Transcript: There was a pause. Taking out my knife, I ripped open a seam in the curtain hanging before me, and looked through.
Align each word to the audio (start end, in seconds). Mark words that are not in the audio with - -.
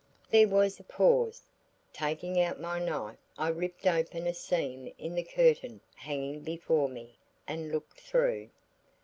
There 0.31 0.47
was 0.47 0.79
a 0.79 0.83
pause. 0.83 1.43
Taking 1.93 2.41
out 2.41 2.59
my 2.59 2.79
knife, 2.83 3.19
I 3.37 3.49
ripped 3.49 3.85
open 3.85 4.25
a 4.25 4.33
seam 4.33 4.91
in 4.97 5.13
the 5.13 5.21
curtain 5.21 5.79
hanging 5.93 6.41
before 6.41 6.89
me, 6.89 7.19
and 7.47 7.71
looked 7.71 7.99
through. 7.99 8.49